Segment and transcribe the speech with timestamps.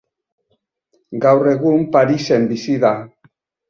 [1.27, 2.97] Gaur egun Parisen bizi da.